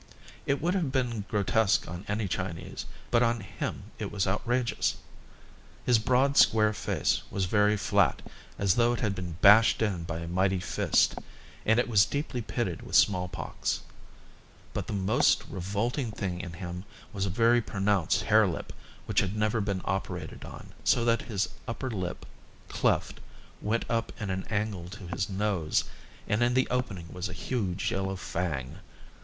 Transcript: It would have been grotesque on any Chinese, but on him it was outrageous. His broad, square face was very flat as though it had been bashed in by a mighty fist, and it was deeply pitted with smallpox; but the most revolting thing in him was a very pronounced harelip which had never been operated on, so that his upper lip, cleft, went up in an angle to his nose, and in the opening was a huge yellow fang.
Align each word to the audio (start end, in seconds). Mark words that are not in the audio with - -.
It 0.47 0.59
would 0.59 0.73
have 0.73 0.91
been 0.91 1.25
grotesque 1.29 1.87
on 1.87 2.05
any 2.07 2.27
Chinese, 2.27 2.87
but 3.11 3.21
on 3.21 3.41
him 3.41 3.83
it 3.99 4.11
was 4.11 4.25
outrageous. 4.25 4.97
His 5.85 5.99
broad, 5.99 6.37
square 6.37 6.73
face 6.73 7.21
was 7.29 7.45
very 7.45 7.77
flat 7.77 8.23
as 8.57 8.73
though 8.73 8.93
it 8.93 9.01
had 9.01 9.13
been 9.13 9.33
bashed 9.41 9.79
in 9.79 10.03
by 10.05 10.17
a 10.17 10.27
mighty 10.27 10.59
fist, 10.59 11.19
and 11.67 11.79
it 11.79 11.87
was 11.87 12.03
deeply 12.07 12.41
pitted 12.41 12.81
with 12.81 12.95
smallpox; 12.95 13.81
but 14.73 14.87
the 14.87 14.93
most 14.93 15.43
revolting 15.47 16.09
thing 16.11 16.41
in 16.41 16.53
him 16.53 16.83
was 17.13 17.27
a 17.27 17.29
very 17.29 17.61
pronounced 17.61 18.23
harelip 18.23 18.73
which 19.05 19.19
had 19.19 19.35
never 19.35 19.61
been 19.61 19.83
operated 19.85 20.43
on, 20.43 20.73
so 20.83 21.05
that 21.05 21.21
his 21.29 21.47
upper 21.67 21.91
lip, 21.91 22.25
cleft, 22.69 23.19
went 23.61 23.85
up 23.87 24.11
in 24.19 24.31
an 24.31 24.45
angle 24.45 24.89
to 24.89 25.05
his 25.09 25.29
nose, 25.29 25.83
and 26.27 26.41
in 26.41 26.55
the 26.55 26.67
opening 26.71 27.05
was 27.13 27.29
a 27.29 27.33
huge 27.33 27.91
yellow 27.91 28.15
fang. 28.15 28.79